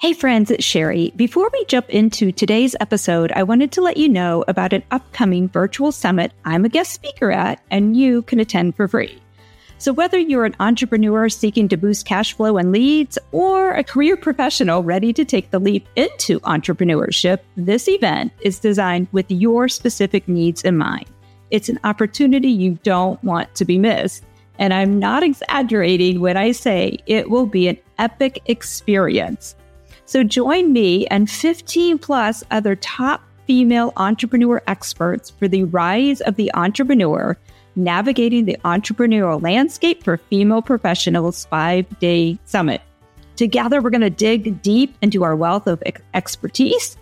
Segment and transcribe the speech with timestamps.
[0.00, 1.12] Hey friends, it's Sherry.
[1.16, 5.48] Before we jump into today's episode, I wanted to let you know about an upcoming
[5.48, 9.20] virtual summit I'm a guest speaker at and you can attend for free.
[9.78, 14.16] So whether you're an entrepreneur seeking to boost cash flow and leads or a career
[14.16, 20.28] professional ready to take the leap into entrepreneurship, this event is designed with your specific
[20.28, 21.06] needs in mind.
[21.50, 24.22] It's an opportunity you don't want to be missed.
[24.60, 29.56] And I'm not exaggerating when I say it will be an epic experience.
[30.08, 36.36] So join me and 15 plus other top female entrepreneur experts for the Rise of
[36.36, 37.36] the Entrepreneur
[37.76, 42.80] Navigating the Entrepreneurial Landscape for Female Professionals five day summit.
[43.36, 45.82] Together, we're going to dig deep into our wealth of
[46.14, 46.96] expertise,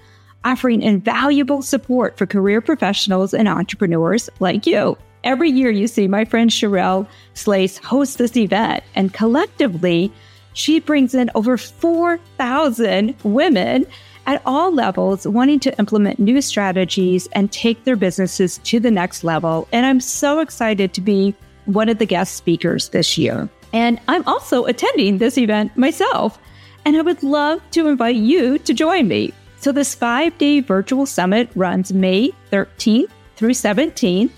[0.44, 4.98] offering invaluable support for career professionals and entrepreneurs like you.
[5.22, 10.12] Every year, you see my friend Sherelle Slace host this event, and collectively,
[10.56, 13.86] she brings in over 4,000 women
[14.24, 19.22] at all levels wanting to implement new strategies and take their businesses to the next
[19.22, 19.68] level.
[19.70, 21.34] And I'm so excited to be
[21.66, 23.50] one of the guest speakers this year.
[23.74, 26.38] And I'm also attending this event myself.
[26.86, 29.34] And I would love to invite you to join me.
[29.58, 34.30] So, this five day virtual summit runs May 13th through 17th.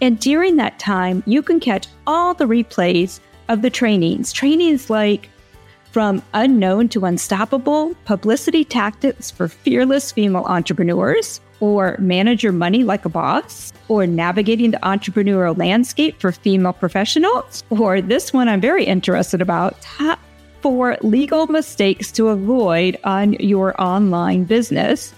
[0.00, 4.32] And during that time, you can catch all the replays of the trainings.
[4.32, 5.30] Trainings like
[5.94, 13.04] from unknown to unstoppable publicity tactics for fearless female entrepreneurs, or manage your money like
[13.04, 18.84] a boss, or navigating the entrepreneurial landscape for female professionals, or this one I'm very
[18.84, 20.18] interested about top
[20.62, 25.14] four legal mistakes to avoid on your online business.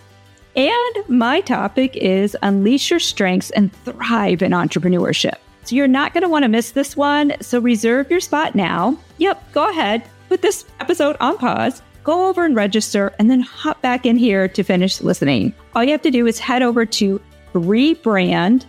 [0.56, 5.36] And my topic is unleash your strengths and thrive in entrepreneurship.
[5.64, 7.32] So you're not going to want to miss this one.
[7.40, 8.98] So reserve your spot now.
[9.16, 13.80] Yep, go ahead put this episode on pause, go over and register, and then hop
[13.82, 15.54] back in here to finish listening.
[15.74, 17.20] All you have to do is head over to
[17.54, 18.60] rebrand.ly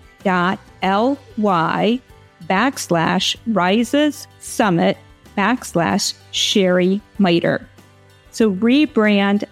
[2.48, 4.98] backslash rises summit
[5.38, 7.68] backslash Sherry Miter.
[8.32, 9.48] So rebrand.ly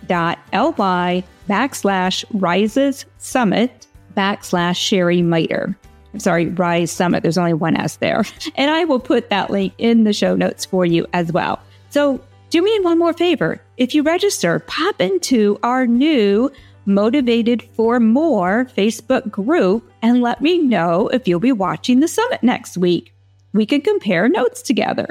[1.50, 5.78] backslash rises summit backslash Sherry Miter.
[6.14, 7.24] I'm sorry, Rise Summit.
[7.24, 8.24] There's only one S there.
[8.56, 11.60] And I will put that link in the show notes for you as well.
[11.96, 12.20] So
[12.50, 13.62] do me one more favor.
[13.78, 16.52] If you register, pop into our new
[16.86, 22.44] Motivated for More Facebook group and let me know if you'll be watching the summit
[22.44, 23.14] next week.
[23.54, 25.08] We can compare notes together.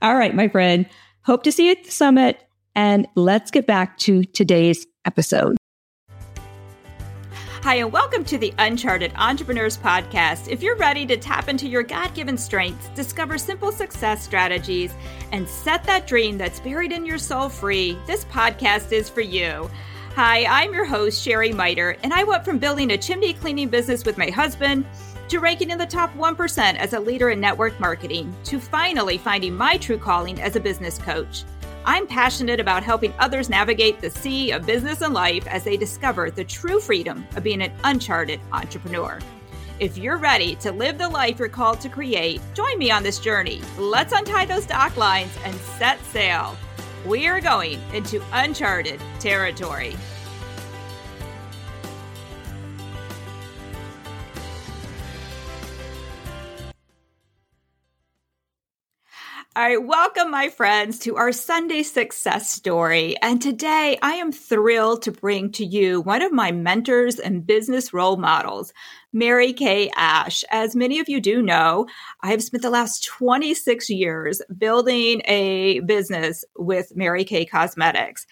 [0.00, 0.88] All right, my friend.
[1.26, 2.42] Hope to see you at the summit.
[2.74, 5.58] And let's get back to today's episode.
[7.64, 10.48] Hi, and welcome to the Uncharted Entrepreneurs Podcast.
[10.48, 14.92] If you're ready to tap into your God given strengths, discover simple success strategies,
[15.32, 19.70] and set that dream that's buried in your soul free, this podcast is for you.
[20.14, 24.04] Hi, I'm your host, Sherry Miter, and I went from building a chimney cleaning business
[24.04, 24.84] with my husband
[25.28, 29.54] to ranking in the top 1% as a leader in network marketing to finally finding
[29.54, 31.44] my true calling as a business coach.
[31.86, 36.30] I'm passionate about helping others navigate the sea of business and life as they discover
[36.30, 39.18] the true freedom of being an uncharted entrepreneur.
[39.80, 43.18] If you're ready to live the life you're called to create, join me on this
[43.18, 43.60] journey.
[43.76, 46.56] Let's untie those dock lines and set sail.
[47.04, 49.94] We are going into uncharted territory.
[59.56, 63.14] All right, welcome, my friends, to our Sunday success story.
[63.22, 67.92] And today I am thrilled to bring to you one of my mentors and business
[67.92, 68.72] role models,
[69.12, 70.42] Mary Kay Ash.
[70.50, 71.86] As many of you do know,
[72.20, 78.26] I have spent the last 26 years building a business with Mary Kay Cosmetics.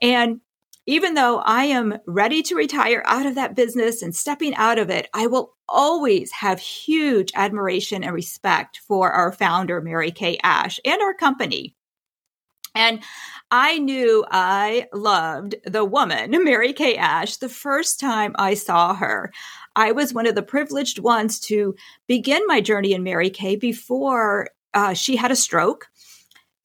[0.00, 0.40] And
[0.88, 4.88] even though I am ready to retire out of that business and stepping out of
[4.88, 10.80] it, I will always have huge admiration and respect for our founder, Mary Kay Ash,
[10.86, 11.76] and our company.
[12.74, 13.02] And
[13.50, 19.30] I knew I loved the woman, Mary Kay Ash, the first time I saw her.
[19.76, 21.74] I was one of the privileged ones to
[22.06, 25.88] begin my journey in Mary Kay before uh, she had a stroke.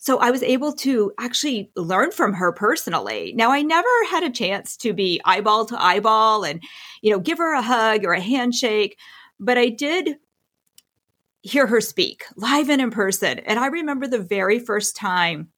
[0.03, 3.31] So I was able to actually learn from her personally.
[3.37, 6.61] Now I never had a chance to be eyeball to eyeball and,
[7.01, 8.97] you know, give her a hug or a handshake,
[9.39, 10.17] but I did
[11.41, 13.39] hear her speak live and in person.
[13.39, 15.53] And I remember the very first time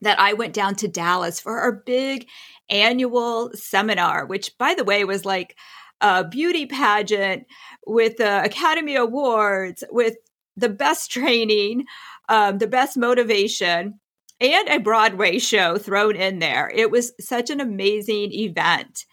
[0.00, 2.28] that I went down to Dallas for our big
[2.70, 5.58] annual seminar, which by the way was like
[6.00, 7.44] a beauty pageant
[7.86, 10.16] with the Academy Awards, with
[10.56, 11.84] the best training
[12.28, 13.98] um, the best motivation.
[14.40, 16.70] and a Broadway show thrown in there.
[16.74, 19.04] It was such an amazing event.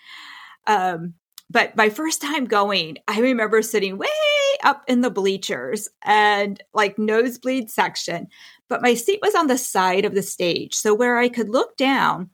[0.65, 1.13] Um,
[1.51, 4.07] but my first time going, I remember sitting way
[4.63, 8.27] up in the bleachers and like nosebleed section,
[8.67, 10.75] but my seat was on the side of the stage.
[10.75, 12.29] So where I could look down,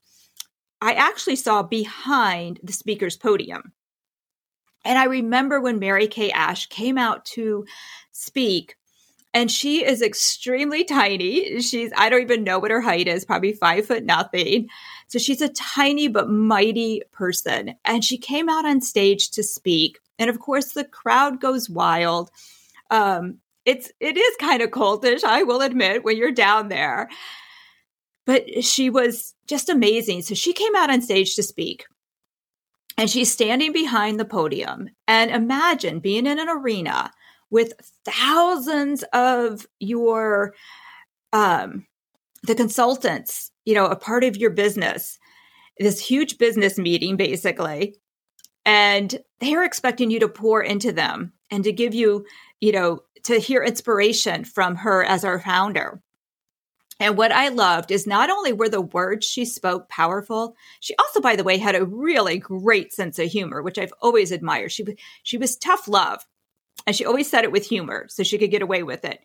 [0.82, 3.72] I actually saw behind the speaker's podium.
[4.84, 7.66] And I remember when Mary Kay Ash came out to
[8.12, 8.76] speak,
[9.36, 11.60] and she is extremely tiny.
[11.60, 14.70] She's, I don't even know what her height is, probably five foot nothing.
[15.08, 17.76] So she's a tiny but mighty person.
[17.84, 20.00] And she came out on stage to speak.
[20.18, 22.32] And of course, the crowd goes wild.
[22.90, 27.10] Um, it's it is kind of cultish, I will admit, when you're down there.
[28.26, 30.22] But she was just amazing.
[30.22, 31.86] So she came out on stage to speak.
[32.98, 34.92] And she's standing behind the podium.
[35.10, 37.12] And imagine being in an arena
[37.50, 37.74] with
[38.06, 40.54] thousands of your
[41.34, 41.86] um
[42.44, 45.18] the consultants, you know, a part of your business,
[45.80, 47.96] this huge business meeting basically.
[48.66, 52.26] And they're expecting you to pour into them and to give you,
[52.62, 56.02] you know, to hear inspiration from her as our founder.
[57.00, 61.20] And what I loved is not only were the words she spoke powerful, she also,
[61.20, 64.72] by the way, had a really great sense of humor, which I've always admired.
[64.72, 64.86] She
[65.24, 66.26] she was tough love,
[66.86, 69.20] and she always said it with humor, so she could get away with it.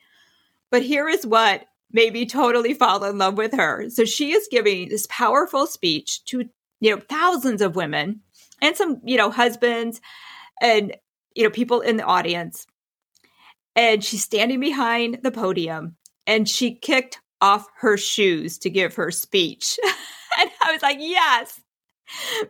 [0.71, 3.91] But here is what made me totally fall in love with her.
[3.91, 6.49] So she is giving this powerful speech to
[6.81, 8.21] you know thousands of women
[8.62, 10.01] and some you know husbands
[10.62, 10.97] and
[11.35, 12.67] you know people in the audience
[13.77, 15.97] and she's standing behind the podium
[16.27, 19.79] and she kicked off her shoes to give her speech.
[20.39, 21.61] and I was like, yes,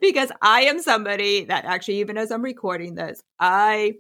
[0.01, 3.95] because I am somebody that actually, even as I'm recording this, I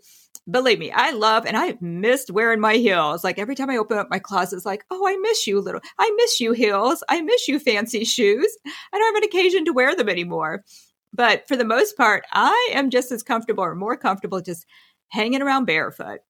[0.50, 3.24] believe me, I love and I've missed wearing my heels.
[3.24, 5.80] Like every time I open up my closet, it's like, oh, I miss you, little.
[5.98, 7.02] I miss you, heels.
[7.08, 8.56] I miss you, fancy shoes.
[8.66, 10.64] I don't have an occasion to wear them anymore.
[11.12, 14.66] But for the most part, I am just as comfortable or more comfortable just
[15.08, 16.20] hanging around barefoot.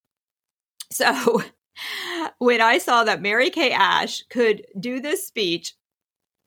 [0.90, 1.42] So
[2.38, 5.74] when I saw that Mary Kay Ash could do this speech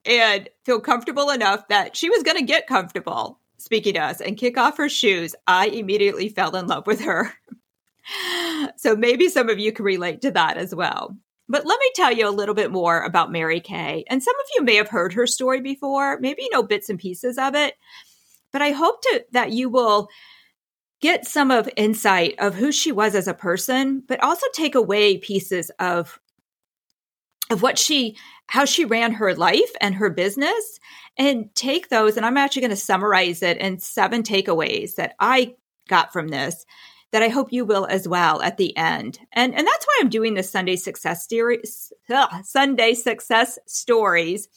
[0.06, 4.38] and feel comfortable enough that she was going to get comfortable speaking to us and
[4.38, 7.34] kick off her shoes, I immediately fell in love with her.
[8.78, 11.16] so maybe some of you can relate to that as well.
[11.50, 14.06] But let me tell you a little bit more about Mary Kay.
[14.10, 17.00] And some of you may have heard her story before, maybe you know bits and
[17.00, 17.76] pieces of it.
[18.52, 20.08] But I hope to, that you will
[21.02, 25.18] get some of insight of who she was as a person, but also take away
[25.18, 26.20] pieces of
[27.50, 28.16] of what she
[28.48, 30.80] how she ran her life and her business
[31.18, 35.56] and take those and I'm actually going to summarize it in seven takeaways that I
[35.90, 36.66] got from this
[37.14, 39.20] that I hope you will as well at the end.
[39.32, 44.50] And and that's why I'm doing this Sunday success series ugh, Sunday success stories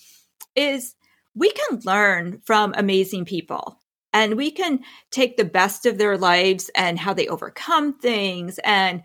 [0.56, 0.96] is
[1.34, 3.78] we can learn from amazing people.
[4.14, 4.80] And we can
[5.10, 9.02] take the best of their lives and how they overcome things and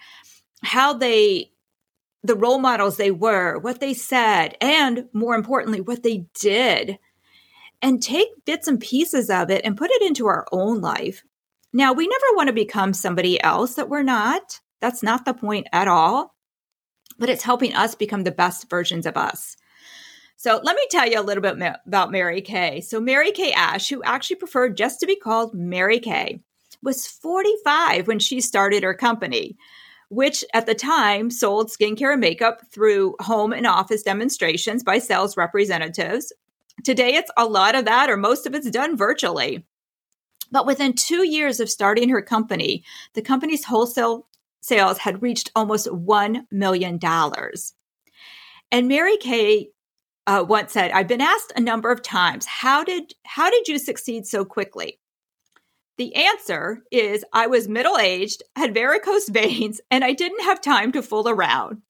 [0.63, 1.51] how they
[2.23, 6.97] the role models they were what they said and more importantly what they did.
[7.81, 11.23] And take bits and pieces of it and put it into our own life
[11.73, 15.67] now we never want to become somebody else that we're not that's not the point
[15.71, 16.35] at all
[17.19, 19.57] but it's helping us become the best versions of us
[20.41, 22.81] so let me tell you a little bit ma- about Mary Kay.
[22.81, 26.41] So Mary Kay Ash, who actually preferred just to be called Mary Kay,
[26.81, 29.55] was 45 when she started her company,
[30.09, 35.37] which at the time sold skincare and makeup through home and office demonstrations by sales
[35.37, 36.33] representatives.
[36.83, 39.63] Today, it's a lot of that, or most of it's done virtually.
[40.51, 44.27] But within two years of starting her company, the company's wholesale
[44.61, 46.99] sales had reached almost $1 million.
[48.71, 49.69] And Mary Kay
[50.27, 53.79] uh, once said, "I've been asked a number of times, how did how did you
[53.79, 54.99] succeed so quickly?"
[55.97, 60.91] The answer is I was middle aged, had varicose veins, and I didn't have time
[60.93, 61.81] to fool around.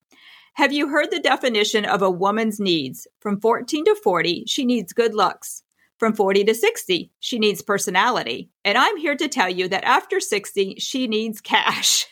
[0.56, 3.08] Have you heard the definition of a woman's needs?
[3.20, 5.61] From 14 to 40, she needs good looks.
[6.02, 8.50] From 40 to 60, she needs personality.
[8.66, 12.08] And I'm here to tell you that after 60, she needs cash.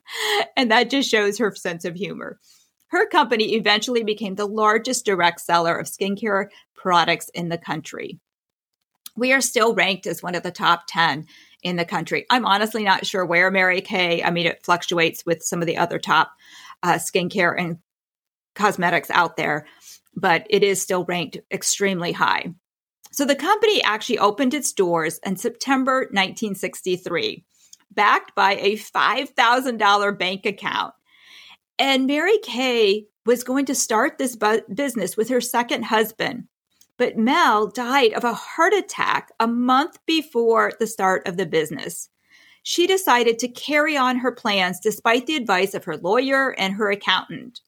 [0.56, 2.38] and that just shows her sense of humor.
[2.86, 8.20] Her company eventually became the largest direct seller of skincare products in the country.
[9.16, 11.26] We are still ranked as one of the top 10
[11.64, 12.26] in the country.
[12.30, 15.78] I'm honestly not sure where Mary Kay, I mean, it fluctuates with some of the
[15.78, 16.30] other top
[16.84, 17.78] uh, skincare and
[18.54, 19.66] cosmetics out there,
[20.14, 22.54] but it is still ranked extremely high.
[23.12, 27.44] So the company actually opened its doors in September 1963,
[27.90, 30.94] backed by a $5,000 bank account
[31.78, 36.44] And Mary Kay was going to start this bu- business with her second husband.
[36.96, 42.08] But Mel died of a heart attack a month before the start of the business.
[42.62, 46.90] She decided to carry on her plans despite the advice of her lawyer and her
[46.90, 47.60] accountant.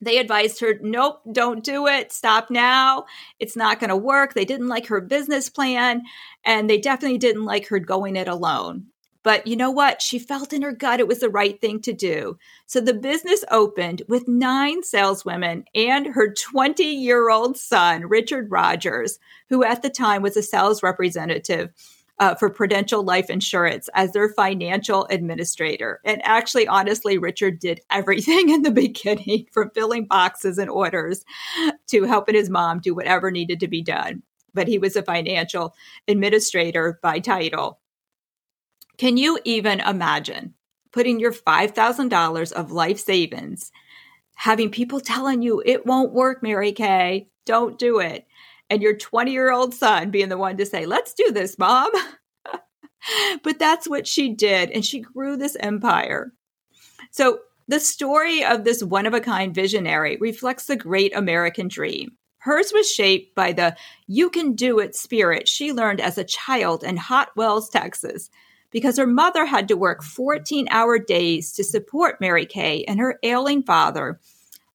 [0.00, 2.12] They advised her, nope, don't do it.
[2.12, 3.04] Stop now.
[3.38, 4.32] It's not going to work.
[4.32, 6.02] They didn't like her business plan
[6.44, 8.86] and they definitely didn't like her going it alone.
[9.22, 10.00] But you know what?
[10.00, 12.38] She felt in her gut it was the right thing to do.
[12.66, 19.18] So the business opened with nine saleswomen and her 20 year old son, Richard Rogers,
[19.50, 21.70] who at the time was a sales representative.
[22.20, 26.00] Uh, for Prudential Life Insurance as their financial administrator.
[26.04, 31.24] And actually, honestly, Richard did everything in the beginning from filling boxes and orders
[31.86, 34.22] to helping his mom do whatever needed to be done.
[34.52, 35.74] But he was a financial
[36.08, 37.80] administrator by title.
[38.98, 40.52] Can you even imagine
[40.92, 43.72] putting your $5,000 of life savings,
[44.34, 48.26] having people telling you it won't work, Mary Kay, don't do it,
[48.70, 51.90] and your 20 year old son being the one to say, let's do this, mom?
[53.42, 56.32] but that's what she did, and she grew this empire.
[57.10, 62.16] So, the story of this one of a kind visionary reflects the great American dream.
[62.38, 63.76] Hers was shaped by the
[64.08, 68.28] you can do it spirit she learned as a child in Hot Wells, Texas,
[68.70, 73.18] because her mother had to work 14 hour days to support Mary Kay and her
[73.22, 74.18] ailing father.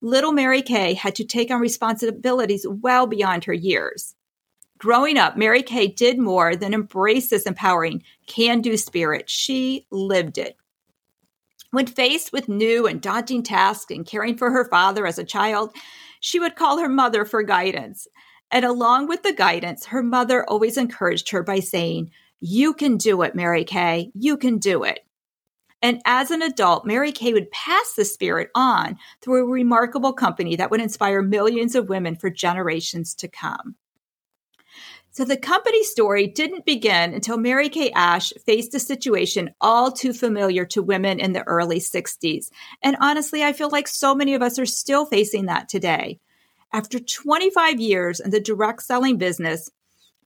[0.05, 4.13] Little Mary Kay had to take on responsibilities well beyond her years.
[4.77, 9.27] Growing up, Mary Kay did more than embrace this empowering can do spirit.
[9.31, 10.57] She lived it.
[11.71, 15.75] When faced with new and daunting tasks and caring for her father as a child,
[16.19, 18.07] she would call her mother for guidance.
[18.51, 23.23] And along with the guidance, her mother always encouraged her by saying, you can do
[23.23, 24.11] it, Mary Kay.
[24.13, 24.99] You can do it.
[25.85, 30.55] And as an adult, Mary Kay would pass the spirit on through a remarkable company
[30.55, 33.75] that would inspire millions of women for generations to come.
[35.11, 40.11] So the company story didn't begin until Mary Kay Ash faced a situation all too
[40.11, 42.49] familiar to women in the early 60s.
[42.81, 46.19] And honestly, I feel like so many of us are still facing that today.
[46.73, 49.69] After 25 years in the direct selling business,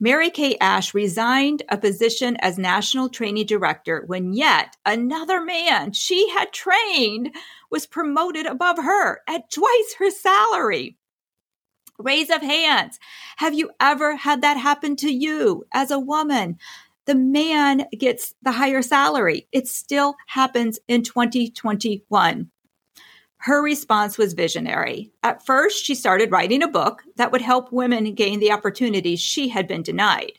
[0.01, 6.29] Mary Kay Ash resigned a position as national training director when yet another man she
[6.29, 7.35] had trained
[7.69, 10.95] was promoted above her at twice her salary.
[11.97, 12.97] Raise of hands.
[13.37, 16.57] Have you ever had that happen to you as a woman?
[17.05, 19.49] The man gets the higher salary.
[19.51, 22.49] It still happens in 2021.
[23.39, 25.11] Her response was visionary.
[25.23, 29.47] At first, she started writing a book that would help women gain the opportunities she
[29.47, 30.33] had been denied.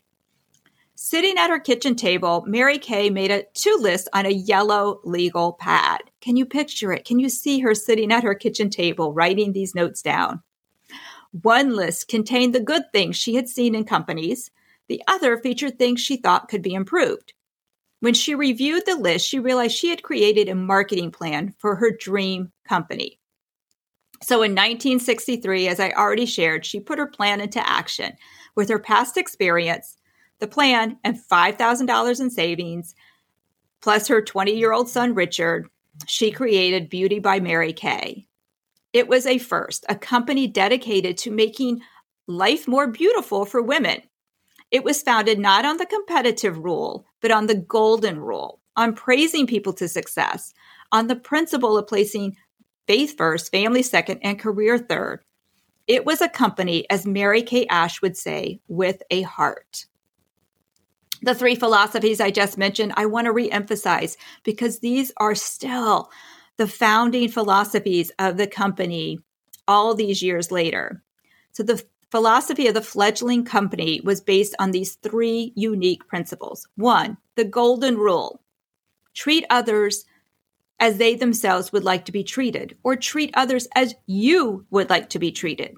[0.96, 5.54] Sitting at her kitchen table, Mary Kay made a to list on a yellow legal
[5.54, 6.02] pad.
[6.20, 7.06] Can you picture it?
[7.06, 10.42] Can you see her sitting at her kitchen table writing these notes down?
[11.32, 14.50] One list contained the good things she had seen in companies.
[14.88, 17.32] The other featured things she thought could be improved.
[18.00, 21.90] When she reviewed the list, she realized she had created a marketing plan for her
[21.90, 23.18] dream company.
[24.22, 28.12] So in 1963, as I already shared, she put her plan into action
[28.54, 29.96] with her past experience,
[30.40, 32.94] the plan, and $5,000 in savings,
[33.80, 35.68] plus her 20 year old son, Richard.
[36.06, 38.26] She created Beauty by Mary Kay.
[38.92, 41.82] It was a first, a company dedicated to making
[42.26, 44.02] life more beautiful for women.
[44.70, 49.46] It was founded not on the competitive rule, but on the golden rule, on praising
[49.46, 50.54] people to success,
[50.92, 52.36] on the principle of placing
[52.86, 55.24] faith first, family second, and career third.
[55.86, 59.86] It was a company, as Mary Kay Ash would say, with a heart.
[61.22, 66.10] The three philosophies I just mentioned, I want to reemphasize because these are still
[66.56, 69.18] the founding philosophies of the company
[69.66, 71.02] all these years later.
[71.52, 76.66] So the philosophy of the fledgling company was based on these three unique principles.
[76.76, 78.42] One, the golden rule
[79.14, 80.04] treat others
[80.78, 85.10] as they themselves would like to be treated, or treat others as you would like
[85.10, 85.74] to be treated.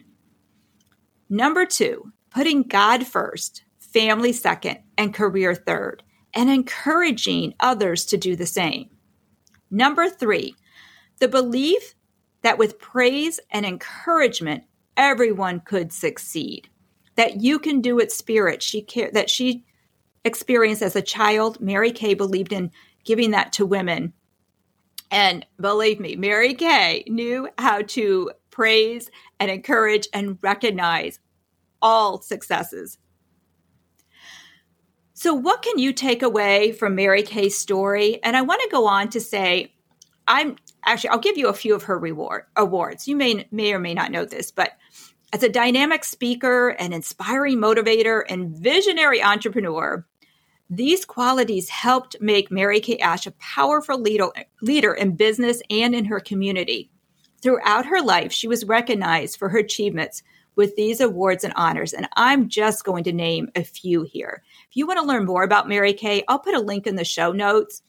[1.28, 8.36] Number two, putting God first, family second, and career third, and encouraging others to do
[8.36, 8.90] the same.
[9.70, 10.54] Number three,
[11.18, 11.94] the belief
[12.42, 14.64] that with praise and encouragement,
[14.96, 16.68] everyone could succeed.
[17.16, 19.64] That you can do it spirit she that she
[20.24, 21.60] experienced as a child.
[21.60, 22.70] Mary Kay believed in
[23.04, 24.12] giving that to women.
[25.10, 31.18] And believe me, Mary Kay knew how to praise and encourage and recognize
[31.82, 32.96] all successes.
[35.12, 38.22] So, what can you take away from Mary Kay's story?
[38.24, 39.74] And I want to go on to say,
[40.26, 43.06] I'm actually, I'll give you a few of her reward awards.
[43.06, 44.72] You may may or may not know this, but
[45.32, 50.04] as a dynamic speaker, an inspiring motivator, and visionary entrepreneur,
[50.68, 56.20] these qualities helped make Mary Kay Ash a powerful leader, in business and in her
[56.20, 56.90] community.
[57.42, 60.22] Throughout her life, she was recognized for her achievements
[60.54, 64.42] with these awards and honors, and I'm just going to name a few here.
[64.68, 67.04] If you want to learn more about Mary Kay, I'll put a link in the
[67.04, 67.82] show notes.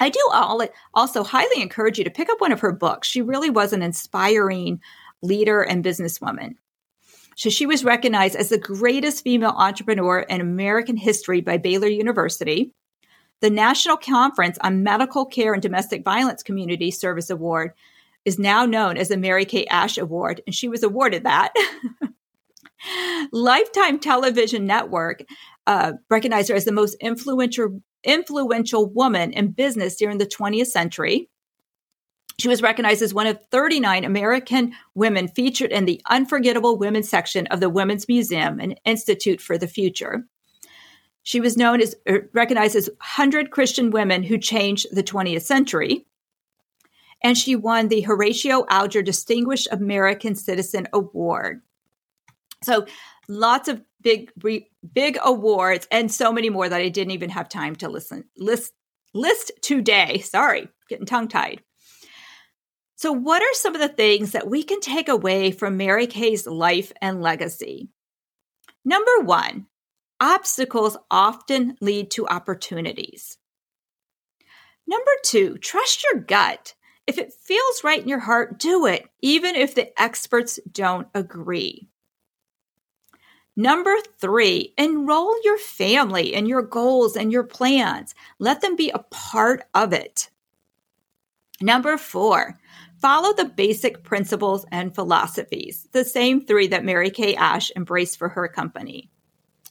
[0.00, 0.20] I do
[0.94, 3.08] also highly encourage you to pick up one of her books.
[3.08, 4.80] She really was an inspiring
[5.22, 6.54] leader and businesswoman.
[7.36, 12.72] So she was recognized as the greatest female entrepreneur in American history by Baylor University.
[13.42, 17.72] The National Conference on Medical Care and Domestic Violence Community Service Award
[18.24, 21.52] is now known as the Mary Kay Ash Award, and she was awarded that.
[23.32, 25.22] Lifetime Television Network
[25.66, 31.28] uh, recognized her as the most influential influential woman in business during the 20th century.
[32.38, 37.46] She was recognized as one of 39 American women featured in the Unforgettable women's section
[37.46, 40.26] of the Women's Museum and Institute for the Future.
[41.22, 46.06] She was known as er, recognized as 100 Christian women who changed the 20th century.
[47.24, 51.62] And she won the Horatio Alger Distinguished American Citizen Award.
[52.62, 52.86] So
[53.28, 54.30] lots of big
[54.92, 58.72] big awards and so many more that I didn't even have time to listen list
[59.14, 60.18] list today.
[60.20, 61.62] Sorry, getting tongue tied.
[62.98, 66.46] So, what are some of the things that we can take away from Mary Kay's
[66.46, 67.90] life and legacy?
[68.86, 69.66] Number one,
[70.18, 73.36] obstacles often lead to opportunities.
[74.86, 76.74] Number two, trust your gut.
[77.06, 81.88] If it feels right in your heart, do it, even if the experts don't agree.
[83.56, 88.14] Number three, enroll your family in your goals and your plans.
[88.38, 90.30] Let them be a part of it.
[91.60, 92.58] Number four,
[93.00, 98.30] Follow the basic principles and philosophies, the same three that Mary Kay Ash embraced for
[98.30, 99.10] her company.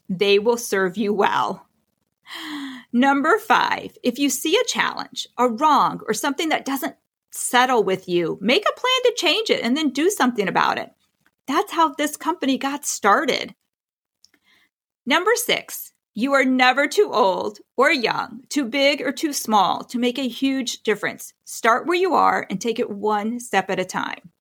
[0.07, 1.67] They will serve you well.
[2.93, 6.95] Number five, if you see a challenge, a wrong, or something that doesn't
[7.31, 10.91] settle with you, make a plan to change it and then do something about it.
[11.47, 13.53] That's how this company got started.
[15.05, 19.99] Number six, you are never too old or young, too big or too small to
[19.99, 21.33] make a huge difference.
[21.43, 24.31] Start where you are and take it one step at a time.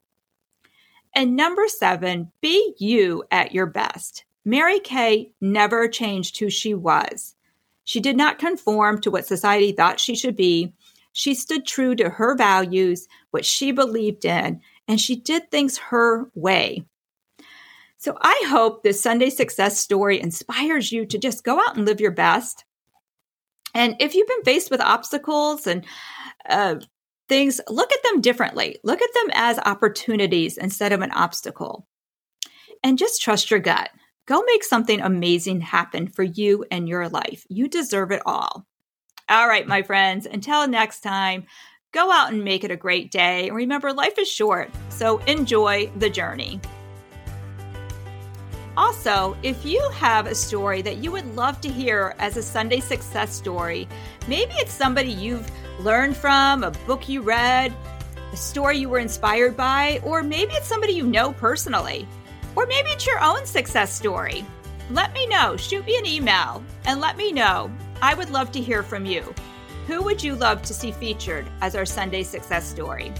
[1.17, 4.25] And number seven, be you at your best.
[4.45, 7.35] Mary Kay never changed who she was.
[7.83, 10.73] She did not conform to what society thought she should be.
[11.13, 16.31] She stood true to her values, what she believed in, and she did things her
[16.35, 16.85] way.
[18.05, 22.03] So I hope this Sunday success story inspires you to just go out and live
[22.03, 22.67] your best.
[23.73, 25.87] And if you've been faced with obstacles and
[26.47, 26.81] uh,
[27.31, 28.77] things, look at them differently.
[28.85, 31.87] Look at them as opportunities instead of an obstacle.
[32.83, 33.89] And just trust your gut.
[34.27, 37.47] Go make something amazing happen for you and your life.
[37.49, 38.67] You deserve it all.
[39.31, 41.47] All right, my friends, until next time,
[41.95, 43.49] go out and make it a great day.
[43.49, 46.61] And remember, life is short, so enjoy the journey.
[48.77, 52.81] Also, if you have a story that you would love to hear as a Sunday
[52.81, 53.87] success story,
[54.27, 55.49] maybe it's somebody you've
[55.81, 57.73] learned from, a book you read,
[58.33, 62.07] a story you were inspired by, or maybe it's somebody you know personally,
[62.57, 64.45] or maybe it's your own success story.
[64.91, 65.57] Let me know.
[65.57, 67.71] Shoot me an email and let me know.
[68.03, 69.35] I would love to hear from you.
[69.87, 73.13] Who would you love to see featured as our Sunday success story?